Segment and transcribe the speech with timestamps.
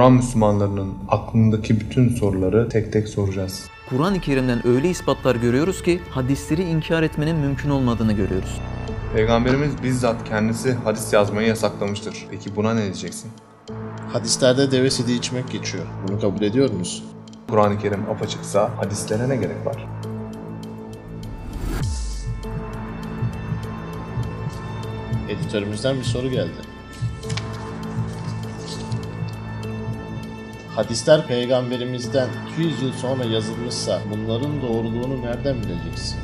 [0.00, 3.68] Kur'an Müslümanlarının aklındaki bütün soruları tek tek soracağız.
[3.88, 8.60] Kur'an-ı Kerim'den öyle ispatlar görüyoruz ki hadisleri inkar etmenin mümkün olmadığını görüyoruz.
[9.14, 12.26] Peygamberimiz bizzat kendisi hadis yazmayı yasaklamıştır.
[12.30, 13.30] Peki buna ne diyeceksin?
[14.12, 15.86] Hadislerde deve sidi içmek geçiyor.
[16.08, 17.06] Bunu kabul ediyor musun?
[17.50, 19.88] Kur'an-ı Kerim apaçıksa hadislere ne gerek var?
[25.28, 26.69] Editörümüzden bir soru geldi.
[30.80, 36.18] Hadisler peygamberimizden 200 yıl sonra yazılmışsa bunların doğruluğunu nereden bileceksin?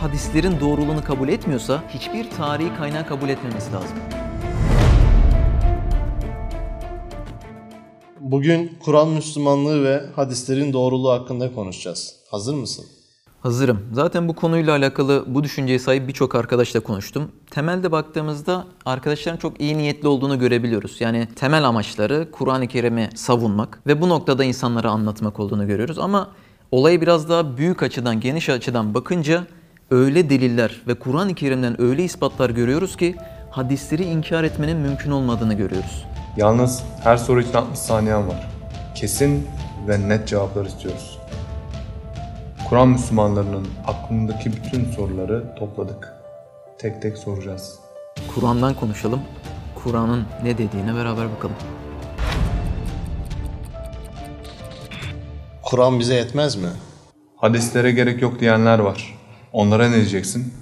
[0.00, 3.98] Hadislerin doğruluğunu kabul etmiyorsa hiçbir tarihi kaynağı kabul etmemesi lazım.
[8.20, 12.16] Bugün Kur'an Müslümanlığı ve hadislerin doğruluğu hakkında konuşacağız.
[12.30, 12.86] Hazır mısın?
[13.42, 13.78] Hazırım.
[13.92, 17.32] Zaten bu konuyla alakalı bu düşünceye sahip birçok arkadaşla konuştum.
[17.50, 21.00] Temelde baktığımızda arkadaşların çok iyi niyetli olduğunu görebiliyoruz.
[21.00, 25.98] Yani temel amaçları Kur'an-ı Kerim'i savunmak ve bu noktada insanlara anlatmak olduğunu görüyoruz.
[25.98, 26.28] Ama
[26.70, 29.46] olayı biraz daha büyük açıdan, geniş açıdan bakınca
[29.90, 33.16] öyle deliller ve Kur'an-ı Kerim'den öyle ispatlar görüyoruz ki
[33.50, 36.04] hadisleri inkar etmenin mümkün olmadığını görüyoruz.
[36.36, 38.48] Yalnız her soru için 60 saniyen var.
[38.94, 39.46] Kesin
[39.88, 41.17] ve net cevaplar istiyoruz.
[42.70, 46.12] Kur'an Müslümanlarının aklındaki bütün soruları topladık.
[46.78, 47.78] Tek tek soracağız.
[48.34, 49.20] Kur'an'dan konuşalım.
[49.84, 51.54] Kur'an'ın ne dediğine beraber bakalım.
[55.62, 56.68] Kur'an bize yetmez mi?
[57.36, 59.18] Hadislere gerek yok diyenler var.
[59.52, 60.54] Onlara ne diyeceksin?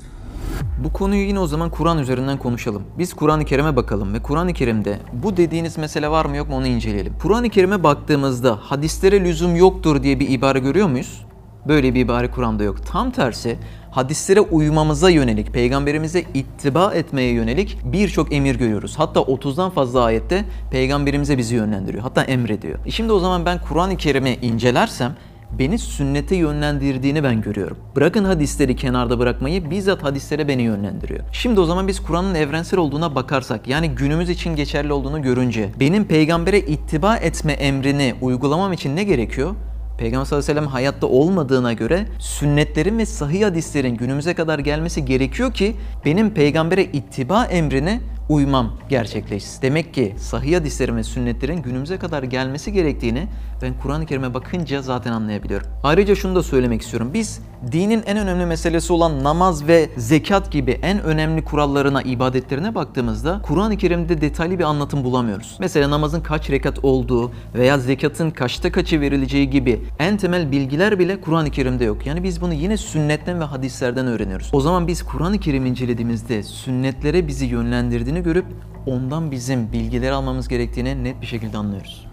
[0.85, 2.83] Bu konuyu yine o zaman Kur'an üzerinden konuşalım.
[2.98, 6.67] Biz Kur'an-ı Kerim'e bakalım ve Kur'an-ı Kerim'de bu dediğiniz mesele var mı yok mu onu
[6.67, 7.15] inceleyelim.
[7.23, 11.26] Kur'an-ı Kerim'e baktığımızda hadislere lüzum yoktur diye bir ibare görüyor muyuz?
[11.69, 12.86] Böyle bir ibare Kur'an'da yok.
[12.86, 13.59] Tam tersi
[13.91, 18.95] hadislere uymamıza yönelik, peygamberimize ittiba etmeye yönelik birçok emir görüyoruz.
[18.98, 22.03] Hatta 30'dan fazla ayette peygamberimize bizi yönlendiriyor.
[22.03, 22.78] Hatta emrediyor.
[22.86, 25.17] E Şimdi o zaman ben Kur'an-ı Kerim'i incelersem
[25.58, 27.77] beni sünnete yönlendirdiğini ben görüyorum.
[27.97, 31.20] Bırakın hadisleri kenarda bırakmayı bizzat hadislere beni yönlendiriyor.
[31.33, 36.05] Şimdi o zaman biz Kur'an'ın evrensel olduğuna bakarsak yani günümüz için geçerli olduğunu görünce benim
[36.05, 39.55] peygambere ittiba etme emrini uygulamam için ne gerekiyor?
[39.98, 45.05] Peygamber sallallahu aleyhi ve sellem hayatta olmadığına göre sünnetlerin ve sahih hadislerin günümüze kadar gelmesi
[45.05, 49.63] gerekiyor ki benim peygambere ittiba emrine uymam gerçekleşsin.
[49.63, 53.29] Demek ki sahih hadislerin ve sünnetlerin günümüze kadar gelmesi gerektiğini
[53.63, 55.67] ben Kur'an-ı Kerim'e bakınca zaten anlayabiliyorum.
[55.83, 57.11] Ayrıca şunu da söylemek istiyorum.
[57.15, 57.41] Biz
[57.73, 63.77] dinin en önemli meselesi olan namaz ve zekat gibi en önemli kurallarına, ibadetlerine baktığımızda Kur'an-ı
[63.77, 65.57] Kerim'de detaylı bir anlatım bulamıyoruz.
[65.61, 71.20] Mesela namazın kaç rekat olduğu veya zekatın kaçta kaçı verileceği gibi en temel bilgiler bile
[71.20, 72.07] Kur'an-ı Kerim'de yok.
[72.07, 74.51] Yani biz bunu yine sünnetten ve hadislerden öğreniyoruz.
[74.53, 78.47] O zaman biz Kur'an-ı Kerim incelediğimizde sünnetlere bizi yönlendirdiğini görüp
[78.87, 82.07] ondan bizim bilgileri almamız gerektiğini net bir şekilde anlıyoruz.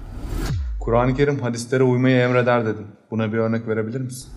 [0.79, 2.85] Kur'an-ı Kerim hadislere uymayı emreder dedin.
[3.11, 4.29] Buna bir örnek verebilir misin?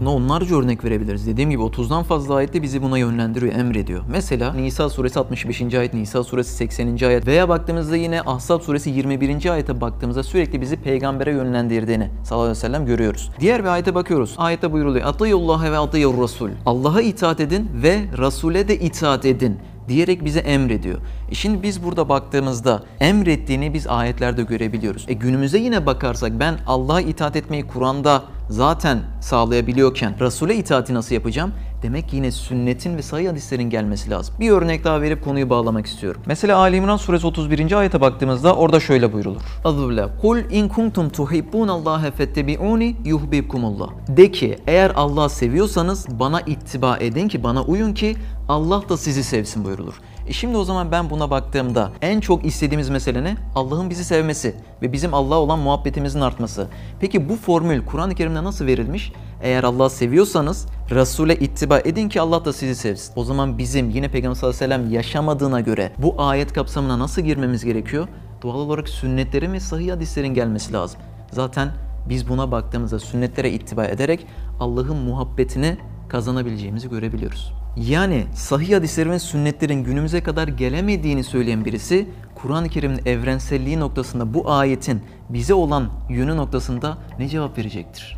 [0.00, 1.26] Buna onlarca örnek verebiliriz.
[1.26, 4.02] Dediğim gibi 30'dan fazla ayette bizi buna yönlendiriyor, emrediyor.
[4.10, 5.74] Mesela Nisa suresi 65.
[5.74, 7.08] ayet, Nisa suresi 80.
[7.08, 9.52] ayet veya baktığımızda yine Ahzab suresi 21.
[9.52, 13.30] ayete baktığımızda sürekli bizi peygambere yönlendirdiğini sallallahu aleyhi ve sellem görüyoruz.
[13.40, 14.34] Diğer bir ayete bakıyoruz.
[14.38, 15.06] Ayette buyuruluyor.
[15.06, 16.50] Atıyullaha ve atıyur rasul.
[16.66, 20.98] Allah'a itaat edin ve Rasule de itaat edin diyerek bize emrediyor.
[21.30, 25.04] E şimdi biz burada baktığımızda emrettiğini biz ayetlerde görebiliyoruz.
[25.08, 31.52] E günümüze yine bakarsak ben Allah'a itaat etmeyi Kur'an'da zaten sağlayabiliyorken Resul'e itaati nasıl yapacağım?
[31.82, 34.34] Demek ki yine sünnetin ve sahih hadislerin gelmesi lazım.
[34.40, 36.22] Bir örnek daha verip konuyu bağlamak istiyorum.
[36.26, 37.72] Mesela Ali İmran suresi 31.
[37.72, 39.40] ayete baktığımızda orada şöyle buyrulur.
[39.64, 40.08] Azullah.
[40.20, 43.90] Kul in kuntum tuhibbunallaha fettebi'uni yuhibbukumullah.
[44.08, 48.16] De ki eğer Allah'ı seviyorsanız bana ittiba edin ki bana uyun ki
[48.48, 49.94] Allah da sizi sevsin buyurulur.
[50.26, 53.36] E şimdi o zaman ben buna baktığımda en çok istediğimiz mesele ne?
[53.54, 56.68] Allah'ın bizi sevmesi ve bizim Allah'a olan muhabbetimizin artması.
[57.00, 59.12] Peki bu formül Kur'an-ı Kerim'de nasıl verilmiş?
[59.42, 63.12] Eğer Allah'ı seviyorsanız Resul'e ittiba edin ki Allah da sizi sevsin.
[63.16, 67.22] O zaman bizim yine Peygamber sallallahu aleyhi ve sellem yaşamadığına göre bu ayet kapsamına nasıl
[67.22, 68.08] girmemiz gerekiyor?
[68.42, 71.00] Doğal olarak sünnetlerin ve sahih hadislerin gelmesi lazım.
[71.32, 71.68] Zaten
[72.08, 74.26] biz buna baktığımızda sünnetlere ittiba ederek
[74.60, 75.76] Allah'ın muhabbetini
[76.08, 77.59] kazanabileceğimizi görebiliyoruz.
[77.76, 84.50] Yani sahih hadislerin ve sünnetlerin günümüze kadar gelemediğini söyleyen birisi Kur'an-ı Kerim'in evrenselliği noktasında bu
[84.50, 88.16] ayetin bize olan yönü noktasında ne cevap verecektir?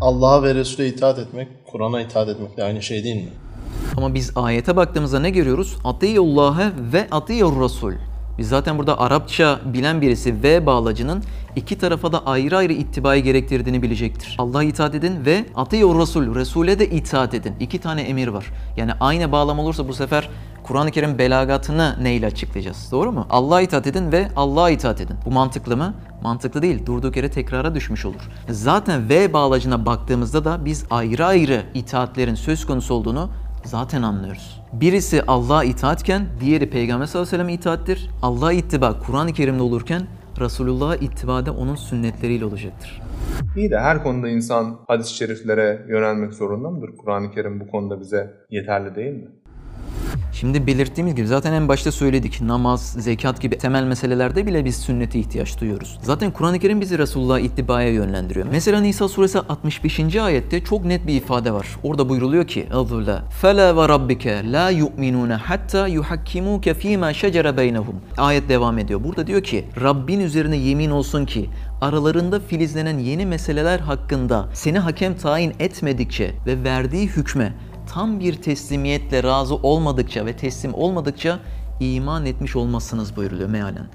[0.00, 3.30] Allah'a ve Resul'e itaat etmek, Kur'an'a itaat etmekle aynı şey değil mi?
[3.96, 5.76] Ama biz ayete baktığımızda ne görüyoruz?
[5.84, 7.92] Atiyullah'e ve atiyur Rasul.
[8.40, 11.22] Zaten burada Arapça bilen birisi ve bağlacının
[11.56, 14.36] iki tarafa da ayrı ayrı ittibayı gerektirdiğini bilecektir.
[14.38, 17.54] Allah'a itaat edin ve atiyur Rasul, Resul'e de itaat edin.
[17.60, 18.46] İki tane emir var.
[18.76, 20.28] Yani aynı bağlam olursa bu sefer
[20.62, 22.88] Kur'an-ı Kerim belagatını neyle açıklayacağız?
[22.92, 23.26] Doğru mu?
[23.30, 25.16] Allah'a itaat edin ve Allah'a itaat edin.
[25.24, 25.94] Bu mantıklı mı?
[26.22, 26.86] Mantıklı değil.
[26.86, 28.30] Durduk yere tekrara düşmüş olur.
[28.48, 33.30] Zaten V bağlacına baktığımızda da biz ayrı ayrı itaatlerin söz konusu olduğunu
[33.64, 34.59] zaten anlıyoruz.
[34.72, 38.10] Birisi Allah'a itaatken diğeri Peygamber sallallahu aleyhi ve sellem itaattir.
[38.22, 40.02] Allah'a ittiba Kur'an-ı Kerim'de olurken
[40.40, 43.02] Resulullah'a ittibada onun sünnetleriyle olacaktır.
[43.56, 46.90] İyi de her konuda insan hadis-i şeriflere yönelmek zorunda mıdır?
[46.98, 49.28] Kur'an-ı Kerim bu konuda bize yeterli değil mi?
[50.40, 55.18] Şimdi belirttiğimiz gibi zaten en başta söyledik namaz, zekat gibi temel meselelerde bile biz sünnete
[55.18, 55.98] ihtiyaç duyuyoruz.
[56.02, 58.46] Zaten Kur'an-ı Kerim bizi Resulullah'a ittibaya yönlendiriyor.
[58.50, 60.16] Mesela Nisa suresi 65.
[60.16, 61.66] ayette çok net bir ifade var.
[61.82, 67.96] Orada buyruluyor ki Azula fela ve rabbike la yu'minuna hatta yuhakkimuke fima şecere beynehum.
[68.18, 69.04] Ayet devam ediyor.
[69.04, 71.50] Burada diyor ki Rabbin üzerine yemin olsun ki
[71.80, 77.52] aralarında filizlenen yeni meseleler hakkında seni hakem tayin etmedikçe ve verdiği hükme
[77.90, 81.38] tam bir teslimiyetle razı olmadıkça ve teslim olmadıkça
[81.80, 83.86] iman etmiş olmazsınız buyuruluyor mealen.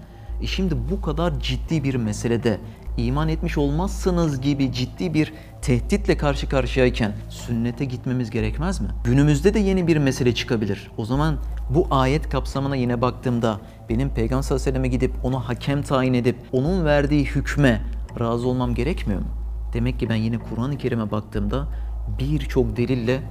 [0.42, 2.60] E şimdi bu kadar ciddi bir meselede
[2.98, 8.88] iman etmiş olmazsınız gibi ciddi bir tehditle karşı karşıyayken sünnete gitmemiz gerekmez mi?
[9.04, 10.92] Günümüzde de yeni bir mesele çıkabilir.
[10.98, 11.38] O zaman
[11.70, 13.60] bu ayet kapsamına yine baktığımda
[13.90, 17.82] benim Peygamber sallallahu aleyhi ve gidip onu hakem tayin edip onun verdiği hükme
[18.20, 19.28] razı olmam gerekmiyor mu?
[19.74, 21.68] Demek ki ben yine Kur'an-ı Kerim'e baktığımda
[22.20, 23.22] birçok delille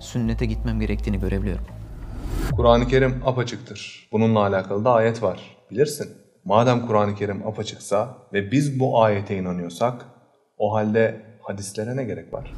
[0.00, 1.64] sünnete gitmem gerektiğini görebiliyorum.
[2.56, 4.08] Kur'an-ı Kerim apaçıktır.
[4.12, 5.40] Bununla alakalı da ayet var.
[5.70, 6.08] Bilirsin.
[6.44, 10.04] Madem Kur'an-ı Kerim apaçıksa ve biz bu ayete inanıyorsak
[10.58, 12.52] o halde hadislere ne gerek var?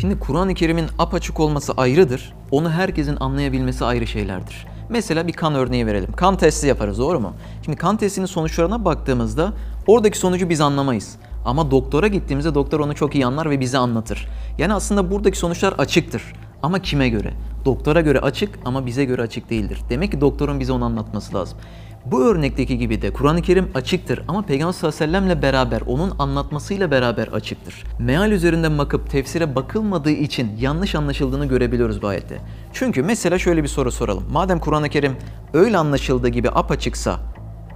[0.00, 2.34] Şimdi Kur'an-ı Kerim'in apaçık olması ayrıdır.
[2.50, 4.66] Onu herkesin anlayabilmesi ayrı şeylerdir.
[4.88, 6.12] Mesela bir kan örneği verelim.
[6.12, 7.32] Kan testi yaparız doğru mu?
[7.64, 9.52] Şimdi kan testinin sonuçlarına baktığımızda
[9.86, 11.16] oradaki sonucu biz anlamayız.
[11.44, 14.28] Ama doktora gittiğimizde doktor onu çok iyi anlar ve bize anlatır.
[14.58, 16.22] Yani aslında buradaki sonuçlar açıktır.
[16.62, 17.32] Ama kime göre?
[17.64, 19.80] Doktora göre açık ama bize göre açık değildir.
[19.90, 21.58] Demek ki doktorun bize onu anlatması lazım.
[22.06, 26.12] Bu örnekteki gibi de Kur'an-ı Kerim açıktır ama Peygamber sallallahu aleyhi ve sellemle beraber onun
[26.18, 27.84] anlatmasıyla beraber açıktır.
[27.98, 32.38] Meal üzerinden bakıp tefsire bakılmadığı için yanlış anlaşıldığını görebiliyoruz bu ayette.
[32.72, 34.24] Çünkü mesela şöyle bir soru soralım.
[34.32, 35.16] Madem Kur'an-ı Kerim
[35.54, 37.20] öyle anlaşıldığı gibi apaçıksa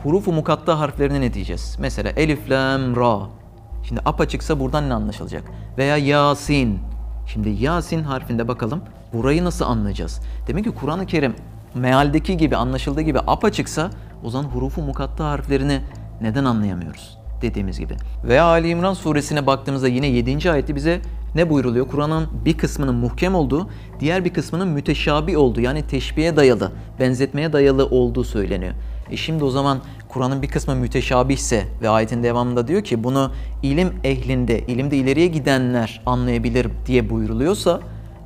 [0.02, 1.76] hurufu mukatta harflerine ne diyeceğiz?
[1.80, 3.18] Mesela elif, lam, ra.
[3.88, 5.42] Şimdi apaçıksa buradan ne anlaşılacak?
[5.78, 6.89] Veya yasin.
[7.32, 8.82] Şimdi yasin harfinde bakalım
[9.12, 10.20] burayı nasıl anlayacağız?
[10.46, 11.34] Demek ki Kur'an-ı Kerim
[11.74, 13.90] mealdeki gibi anlaşıldığı gibi apaçıksa
[14.24, 15.80] o zaman hurufu mukatta harflerini
[16.20, 17.18] neden anlayamıyoruz?
[17.42, 17.94] Dediğimiz gibi.
[18.24, 20.50] Veya Ali İmran suresine baktığımızda yine 7.
[20.50, 21.00] ayette bize
[21.34, 21.88] ne buyruluyor?
[21.88, 27.86] Kur'an'ın bir kısmının muhkem olduğu, diğer bir kısmının müteşabi olduğu yani teşbihe dayalı, benzetmeye dayalı
[27.86, 28.74] olduğu söyleniyor.
[29.10, 29.78] E şimdi o zaman
[30.12, 36.02] Kur'an'ın bir kısmı müteşabihse ve ayetin devamında diyor ki bunu ilim ehlinde, ilimde ileriye gidenler
[36.06, 37.80] anlayabilir diye buyruluyorsa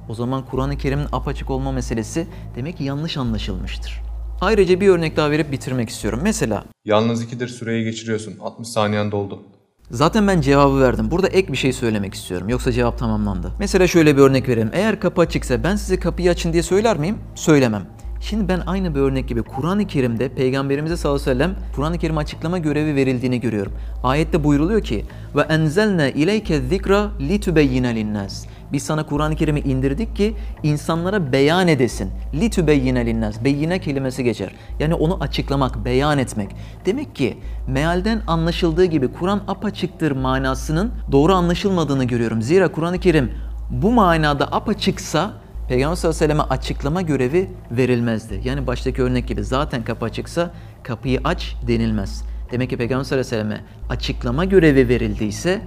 [0.08, 2.26] o zaman Kur'an-ı Kerim'in apaçık olma meselesi
[2.56, 4.00] demek ki yanlış anlaşılmıştır.
[4.40, 6.20] Ayrıca bir örnek daha verip bitirmek istiyorum.
[6.22, 8.34] Mesela Yalnız ikidir süreyi geçiriyorsun.
[8.40, 9.42] 60 saniyen doldu.
[9.90, 11.10] Zaten ben cevabı verdim.
[11.10, 12.48] Burada ek bir şey söylemek istiyorum.
[12.48, 13.52] Yoksa cevap tamamlandı.
[13.58, 14.70] Mesela şöyle bir örnek verelim.
[14.72, 17.18] Eğer kapı açıksa ben size kapıyı açın diye söyler miyim?
[17.34, 17.86] Söylemem.
[18.24, 22.18] Şimdi ben aynı bir örnek gibi Kur'an-ı Kerim'de Peygamberimize sallallahu aleyhi ve sellem Kur'an-ı Kerim
[22.18, 23.72] açıklama görevi verildiğini görüyorum.
[24.02, 25.04] Ayette buyruluyor ki
[25.36, 28.46] ve enzelne ileyke zikra litubeyyine linnas.
[28.72, 32.10] Biz sana Kur'an-ı Kerim'i indirdik ki insanlara beyan edesin.
[32.34, 33.44] Litübeyyine linnas.
[33.44, 34.50] Beyine kelimesi geçer.
[34.78, 36.50] Yani onu açıklamak, beyan etmek.
[36.86, 37.38] Demek ki
[37.68, 42.42] mealden anlaşıldığı gibi Kur'an apaçıktır manasının doğru anlaşılmadığını görüyorum.
[42.42, 43.32] Zira Kur'an-ı Kerim
[43.70, 48.40] bu manada apaçıksa Peygamber sallallahu aleyhi ve selleme açıklama görevi verilmezdi.
[48.44, 52.24] Yani baştaki örnek gibi zaten kapı açıksa kapıyı aç denilmez.
[52.50, 55.62] Demek ki Peygamber sallallahu aleyhi ve selleme açıklama görevi verildiyse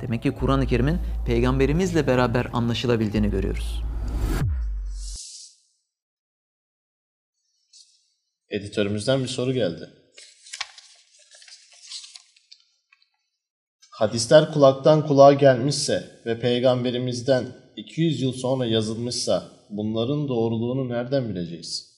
[0.00, 3.82] demek ki Kur'an-ı Kerim'in peygamberimizle beraber anlaşılabildiğini görüyoruz.
[8.50, 9.90] Editörümüzden bir soru geldi.
[13.90, 21.96] Hadisler kulaktan kulağa gelmişse ve peygamberimizden 200 yıl sonra yazılmışsa bunların doğruluğunu nereden bileceğiz?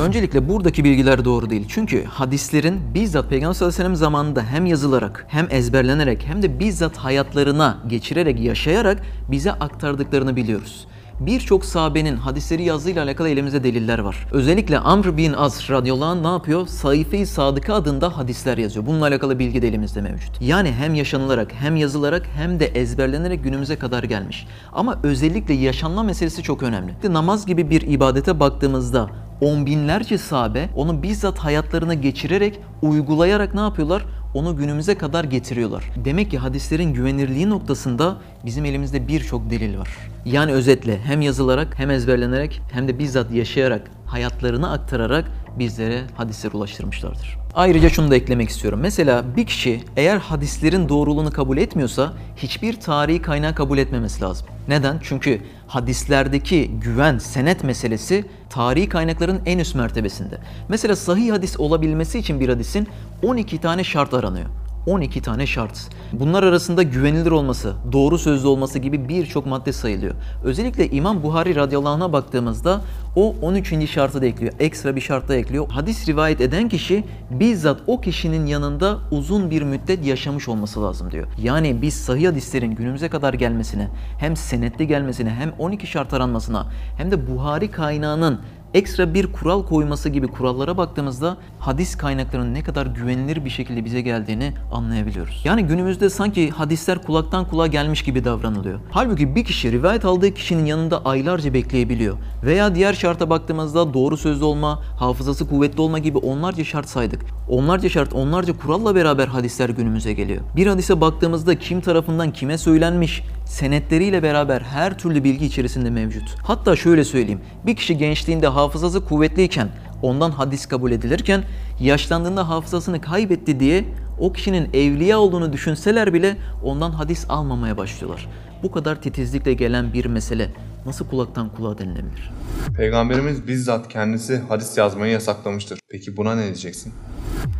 [0.00, 1.64] Öncelikle buradaki bilgiler doğru değil.
[1.68, 6.58] Çünkü hadislerin bizzat Peygamber sallallahu aleyhi ve sellem zamanında hem yazılarak hem ezberlenerek hem de
[6.58, 10.86] bizzat hayatlarına geçirerek, yaşayarak bize aktardıklarını biliyoruz.
[11.20, 14.26] Birçok sahabenin hadisleri yazdığıyla alakalı elimizde deliller var.
[14.32, 16.66] Özellikle Amr bin As radıyallahu anh ne yapıyor?
[16.66, 18.86] Sayfe-i Sadıka adında hadisler yazıyor.
[18.86, 20.40] Bununla alakalı bilgi de elimizde mevcut.
[20.40, 24.46] Yani hem yaşanılarak hem yazılarak hem de ezberlenerek günümüze kadar gelmiş.
[24.72, 26.94] Ama özellikle yaşanma meselesi çok önemli.
[27.10, 34.06] Namaz gibi bir ibadete baktığımızda on binlerce sahabe onu bizzat hayatlarına geçirerek, uygulayarak ne yapıyorlar?
[34.34, 35.84] Onu günümüze kadar getiriyorlar.
[36.04, 39.88] Demek ki hadislerin güvenirliği noktasında bizim elimizde birçok delil var.
[40.24, 45.24] Yani özetle hem yazılarak hem ezberlenerek hem de bizzat yaşayarak hayatlarını aktararak
[45.58, 47.38] bizlere hadisler ulaştırmışlardır.
[47.54, 48.80] Ayrıca şunu da eklemek istiyorum.
[48.82, 54.46] Mesela bir kişi eğer hadislerin doğruluğunu kabul etmiyorsa hiçbir tarihi kaynağı kabul etmemesi lazım.
[54.68, 54.98] Neden?
[55.02, 60.38] Çünkü hadislerdeki güven, senet meselesi tarihi kaynakların en üst mertebesinde.
[60.68, 62.88] Mesela sahih hadis olabilmesi için bir hadisin
[63.22, 64.46] 12 tane şart aranıyor.
[64.86, 65.88] 12 tane şart.
[66.12, 70.14] Bunlar arasında güvenilir olması, doğru sözlü olması gibi birçok madde sayılıyor.
[70.44, 72.80] Özellikle İmam Buhari radıyallahu anh'a baktığımızda
[73.16, 73.90] o 13.
[73.90, 74.52] şartı da ekliyor.
[74.60, 75.68] Ekstra bir şart da ekliyor.
[75.70, 81.26] Hadis rivayet eden kişi bizzat o kişinin yanında uzun bir müddet yaşamış olması lazım diyor.
[81.42, 83.88] Yani biz sahih hadislerin günümüze kadar gelmesine,
[84.18, 88.40] hem senetli gelmesine, hem 12 şart aranmasına, hem de Buhari kaynağının
[88.74, 94.00] ekstra bir kural koyması gibi kurallara baktığımızda hadis kaynaklarının ne kadar güvenilir bir şekilde bize
[94.00, 95.42] geldiğini anlayabiliyoruz.
[95.44, 98.80] Yani günümüzde sanki hadisler kulaktan kulağa gelmiş gibi davranılıyor.
[98.90, 102.16] Halbuki bir kişi rivayet aldığı kişinin yanında aylarca bekleyebiliyor.
[102.44, 107.20] Veya diğer şarta baktığımızda doğru sözlü olma, hafızası kuvvetli olma gibi onlarca şart saydık.
[107.48, 110.42] Onlarca şart, onlarca kuralla beraber hadisler günümüze geliyor.
[110.56, 116.34] Bir hadise baktığımızda kim tarafından kime söylenmiş, senetleriyle beraber her türlü bilgi içerisinde mevcut.
[116.42, 118.63] Hatta şöyle söyleyeyim, bir kişi gençliğinde hafızası
[119.08, 119.68] kuvvetliyken
[120.02, 121.44] ondan hadis kabul edilirken
[121.80, 123.84] yaşlandığında hafızasını kaybetti diye
[124.18, 128.28] o kişinin evliya olduğunu düşünseler bile ondan hadis almamaya başlıyorlar.
[128.62, 130.50] Bu kadar titizlikle gelen bir mesele
[130.86, 132.30] nasıl kulaktan kulağa denilebilir?
[132.76, 135.78] Peygamberimiz bizzat kendisi hadis yazmayı yasaklamıştır.
[135.90, 136.92] Peki buna ne diyeceksin?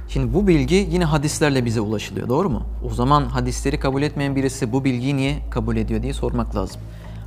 [0.09, 2.67] Şimdi bu bilgi yine hadislerle bize ulaşılıyor doğru mu?
[2.91, 6.81] O zaman hadisleri kabul etmeyen birisi bu bilgiyi niye kabul ediyor diye sormak lazım.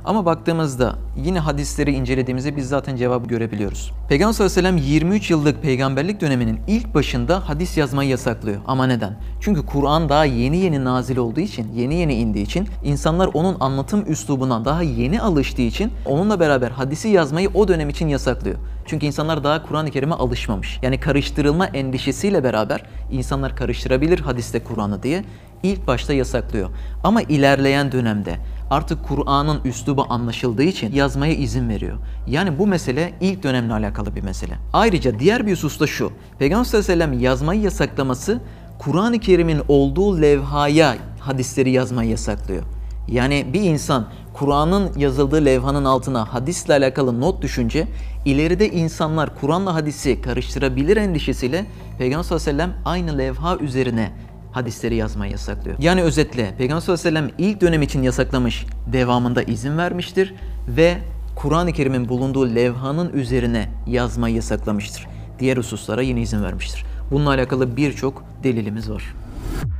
[0.04, 3.92] Ama baktığımızda yine hadisleri incelediğimizde biz zaten cevabı görebiliyoruz.
[4.08, 8.60] Peygamber sallallahu aleyhi ve sellem 23 yıllık peygamberlik döneminin ilk başında hadis yazmayı yasaklıyor.
[8.66, 9.16] Ama neden?
[9.40, 14.04] Çünkü Kur'an daha yeni yeni nazil olduğu için, yeni yeni indiği için insanlar onun anlatım
[14.08, 18.56] üslubuna daha yeni alıştığı için onunla beraber hadisi yazmayı o dönem için yasaklıyor.
[18.86, 20.78] Çünkü insanlar daha Kur'an-ı Kerim'e alışmamış.
[20.82, 25.24] Yani karıştırılma endişesiyle beraber insanlar karıştırabilir hadiste Kur'an'ı diye
[25.62, 26.70] ilk başta yasaklıyor.
[27.04, 28.36] Ama ilerleyen dönemde
[28.70, 31.98] artık Kur'an'ın üslubu anlaşıldığı için yazmaya izin veriyor.
[32.26, 34.54] Yani bu mesele ilk dönemle alakalı bir mesele.
[34.72, 36.12] Ayrıca diğer bir husus da şu.
[36.38, 38.40] Peygamber sallallahu aleyhi ve sellem yazmayı yasaklaması
[38.78, 42.62] Kur'an-ı Kerim'in olduğu levhaya hadisleri yazmayı yasaklıyor.
[43.08, 47.88] Yani bir insan Kur'an'ın yazıldığı levhanın altına hadisle alakalı not düşünce
[48.24, 51.66] ileride insanlar Kur'an'la hadisi karıştırabilir endişesiyle
[51.98, 54.12] Peygamber sallallahu aleyhi ve sellem aynı levha üzerine
[54.52, 55.76] hadisleri yazmayı yasaklıyor.
[55.80, 60.34] Yani özetle Peygamber sallallahu aleyhi ve sellem ilk dönem için yasaklamış, devamında izin vermiştir
[60.68, 60.98] ve
[61.36, 65.06] Kur'an-ı Kerim'in bulunduğu levhanın üzerine yazmayı yasaklamıştır.
[65.38, 66.84] Diğer hususlara yine izin vermiştir.
[67.10, 69.14] Bununla alakalı birçok delilimiz var.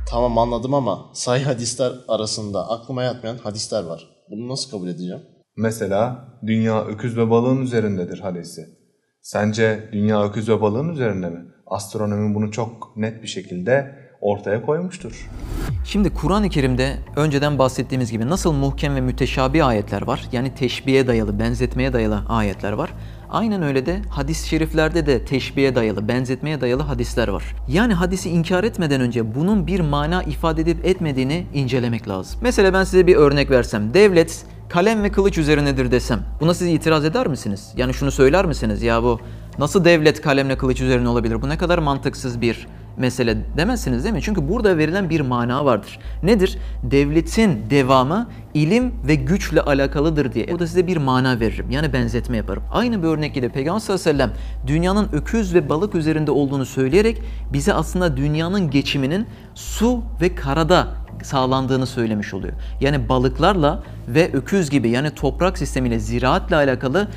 [0.09, 4.07] Tamam anladım ama sahih hadisler arasında aklıma yatmayan hadisler var.
[4.29, 5.21] Bunu nasıl kabul edeceğim?
[5.57, 8.61] Mesela dünya öküz ve balığın üzerindedir hadisi.
[9.21, 11.45] Sence dünya öküz ve balığın üzerinde mi?
[11.67, 15.29] Astronomi bunu çok net bir şekilde ortaya koymuştur.
[15.85, 21.39] Şimdi Kur'an-ı Kerim'de önceden bahsettiğimiz gibi nasıl muhkem ve müteşabih ayetler var, yani teşbihe dayalı,
[21.39, 22.93] benzetmeye dayalı ayetler var.
[23.29, 27.43] Aynen öyle de hadis-i şeriflerde de teşbihe dayalı, benzetmeye dayalı hadisler var.
[27.67, 32.39] Yani hadisi inkar etmeden önce bunun bir mana ifade edip etmediğini incelemek lazım.
[32.43, 37.05] Mesela ben size bir örnek versem, devlet kalem ve kılıç üzerinedir desem, buna siz itiraz
[37.05, 37.73] eder misiniz?
[37.77, 38.83] Yani şunu söyler misiniz?
[38.83, 39.19] Ya bu
[39.59, 41.41] nasıl devlet kalemle kılıç üzerine olabilir?
[41.41, 42.67] Bu ne kadar mantıksız bir
[42.99, 44.21] mesele demezsiniz değil mi?
[44.21, 45.99] Çünkü burada verilen bir mana vardır.
[46.23, 46.57] Nedir?
[46.83, 50.47] Devletin devamı ilim ve güçle alakalıdır diye.
[50.51, 51.71] Burada size bir mana veririm.
[51.71, 52.63] Yani benzetme yaparım.
[52.71, 56.65] Aynı bir örnek ile Peygamber sallallahu aleyhi ve sellem dünyanın öküz ve balık üzerinde olduğunu
[56.65, 57.21] söyleyerek
[57.53, 60.87] bize aslında dünyanın geçiminin su ve karada
[61.23, 62.53] sağlandığını söylemiş oluyor.
[62.81, 67.07] Yani balıklarla ve öküz gibi yani toprak sistemiyle ziraatle alakalı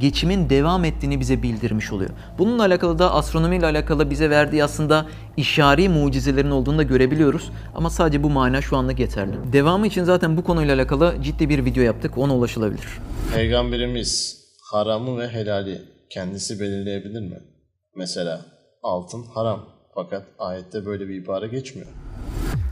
[0.00, 2.10] geçimin devam ettiğini bize bildirmiş oluyor.
[2.38, 7.50] Bununla alakalı da astronomiyle alakalı bize verdiği aslında işari mucizelerin olduğunu da görebiliyoruz.
[7.74, 9.52] Ama sadece bu mana şu anlık yeterli.
[9.52, 12.18] Devamı için zaten bu konuyla alakalı ciddi bir video yaptık.
[12.18, 12.88] Ona ulaşılabilir.
[13.34, 14.40] Peygamberimiz
[14.72, 17.38] haramı ve helali kendisi belirleyebilir mi?
[17.96, 18.40] Mesela
[18.82, 21.88] altın haram fakat ayette böyle bir ibare geçmiyor.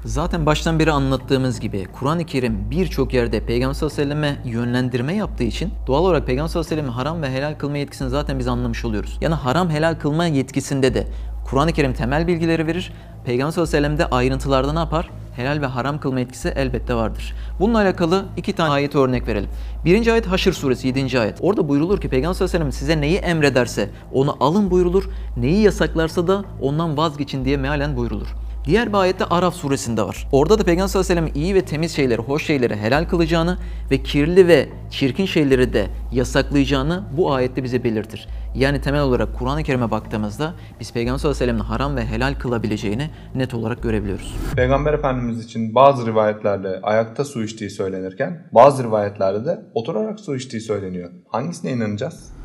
[0.04, 5.14] Zaten baştan beri anlattığımız gibi Kur'an-ı Kerim birçok yerde Peygamber sallallahu aleyhi ve selleme yönlendirme
[5.14, 8.38] yaptığı için doğal olarak Peygamber sallallahu aleyhi ve sellem'in haram ve helal kılma yetkisini zaten
[8.38, 9.18] biz anlamış oluyoruz.
[9.20, 11.06] Yani haram helal kılma yetkisinde de
[11.44, 12.92] Kur'an-ı Kerim temel bilgileri verir.
[13.24, 15.10] Peygamber sallallahu aleyhi ve sellem de ayrıntılarda ne yapar?
[15.36, 17.34] Helal ve haram kılma etkisi elbette vardır.
[17.60, 19.50] Bununla alakalı iki tane ayet örnek verelim.
[19.84, 21.20] Birinci ayet Haşr suresi 7.
[21.20, 21.38] ayet.
[21.40, 25.08] Orada buyrulur ki Peygamber sallallahu aleyhi ve sellem size neyi emrederse onu alın buyrulur.
[25.36, 28.28] Neyi yasaklarsa da ondan vazgeçin diye mealen buyrulur.
[28.68, 30.28] Diğer bir ayette Araf suresinde var.
[30.32, 33.58] Orada da Peygamber sallallahu aleyhi ve sellem iyi ve temiz şeyleri, hoş şeyleri helal kılacağını
[33.90, 38.28] ve kirli ve çirkin şeyleri de yasaklayacağını bu ayette bize belirtir.
[38.54, 42.34] Yani temel olarak Kur'an-ı Kerim'e baktığımızda biz Peygamber sallallahu aleyhi ve sellem'in haram ve helal
[42.34, 44.36] kılabileceğini net olarak görebiliyoruz.
[44.56, 50.60] Peygamber Efendimiz için bazı rivayetlerde ayakta su içtiği söylenirken bazı rivayetlerde de oturarak su içtiği
[50.60, 51.10] söyleniyor.
[51.28, 52.37] Hangisine inanacağız?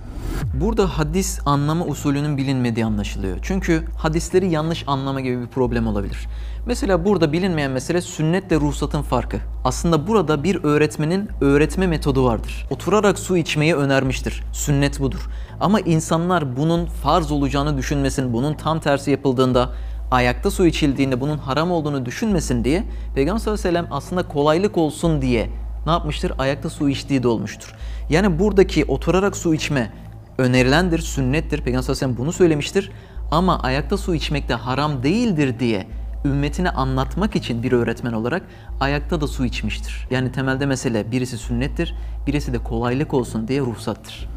[0.54, 3.38] Burada hadis anlama usulünün bilinmediği anlaşılıyor.
[3.42, 6.28] Çünkü hadisleri yanlış anlama gibi bir problem olabilir.
[6.66, 9.38] Mesela burada bilinmeyen mesele sünnetle ruhsatın farkı.
[9.64, 12.66] Aslında burada bir öğretmenin öğretme metodu vardır.
[12.70, 14.44] Oturarak su içmeyi önermiştir.
[14.54, 15.30] Sünnet budur.
[15.60, 19.70] Ama insanlar bunun farz olacağını düşünmesin, bunun tam tersi yapıldığında
[20.12, 22.84] ayakta su içildiğinde bunun haram olduğunu düşünmesin diye
[23.16, 25.50] Peygamber sallallahu aleyhi ve sellem aslında kolaylık olsun diye
[25.86, 26.32] ne yapmıştır?
[26.38, 27.76] Ayakta su içtiği de olmuştur.
[28.10, 29.92] Yani buradaki oturarak su içme
[30.38, 31.62] önerilendir, sünnettir.
[31.62, 32.92] Peygamber sallallahu aleyhi ve sellem bunu söylemiştir.
[33.32, 35.88] Ama ayakta su içmek de haram değildir diye
[36.26, 38.44] ümmetine anlatmak için bir öğretmen olarak
[38.80, 40.08] ayakta da su içmiştir.
[40.12, 41.96] Yani temelde mesele birisi sünnettir,
[42.28, 44.30] birisi de kolaylık olsun diye ruhsattır.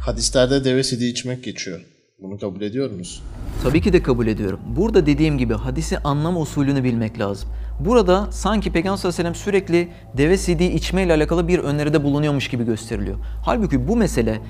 [0.00, 1.80] Hadislerde deve sidiği içmek geçiyor.
[2.22, 3.24] Bunu kabul ediyor musun?
[3.62, 4.60] Tabii ki de kabul ediyorum.
[4.76, 7.48] Burada dediğim gibi hadisi anlama usulünü bilmek lazım.
[7.80, 12.04] Burada sanki Peygamber sallallahu aleyhi ve sellem sürekli deve sidiği içme ile alakalı bir öneride
[12.04, 13.16] bulunuyormuş gibi gösteriliyor.
[13.44, 14.40] Halbuki bu mesele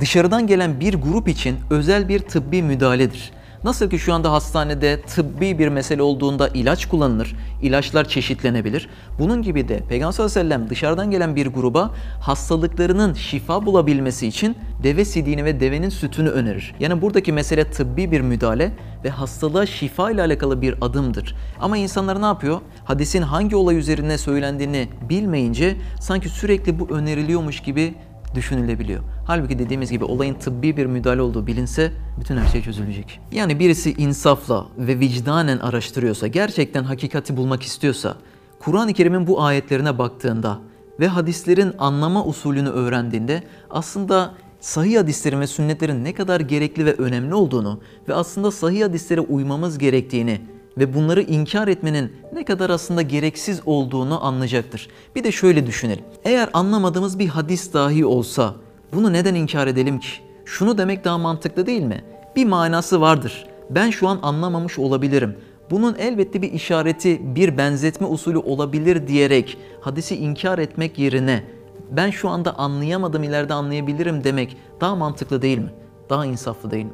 [0.00, 3.32] dışarıdan gelen bir grup için özel bir tıbbi müdahaledir.
[3.64, 8.88] Nasıl ki şu anda hastanede tıbbi bir mesele olduğunda ilaç kullanılır, ilaçlar çeşitlenebilir.
[9.18, 14.26] Bunun gibi de Peygamber sallallahu aleyhi ve sellem dışarıdan gelen bir gruba hastalıklarının şifa bulabilmesi
[14.26, 16.74] için deve sidiğini ve devenin sütünü önerir.
[16.80, 18.72] Yani buradaki mesele tıbbi bir müdahale
[19.04, 21.36] ve hastalığa şifa ile alakalı bir adımdır.
[21.60, 22.60] Ama insanlar ne yapıyor?
[22.84, 27.94] Hadisin hangi olay üzerine söylendiğini bilmeyince sanki sürekli bu öneriliyormuş gibi
[28.34, 29.00] düşünülebiliyor.
[29.30, 33.20] Halbuki dediğimiz gibi olayın tıbbi bir müdahale olduğu bilinse bütün her şey çözülecek.
[33.32, 38.16] Yani birisi insafla ve vicdanen araştırıyorsa, gerçekten hakikati bulmak istiyorsa,
[38.58, 40.58] Kur'an-ı Kerim'in bu ayetlerine baktığında
[41.00, 47.34] ve hadislerin anlama usulünü öğrendiğinde aslında sahih hadislerin ve sünnetlerin ne kadar gerekli ve önemli
[47.34, 50.40] olduğunu ve aslında sahih hadislere uymamız gerektiğini
[50.78, 54.88] ve bunları inkar etmenin ne kadar aslında gereksiz olduğunu anlayacaktır.
[55.14, 56.04] Bir de şöyle düşünelim.
[56.24, 58.54] Eğer anlamadığımız bir hadis dahi olsa
[58.92, 60.08] bunu neden inkar edelim ki?
[60.44, 62.04] Şunu demek daha mantıklı değil mi?
[62.36, 63.46] Bir manası vardır.
[63.70, 65.36] Ben şu an anlamamış olabilirim.
[65.70, 71.44] Bunun elbette bir işareti, bir benzetme usulü olabilir diyerek hadisi inkar etmek yerine
[71.90, 75.70] ben şu anda anlayamadım ileride anlayabilirim demek daha mantıklı değil mi?
[76.10, 76.92] Daha insaflı değil mi?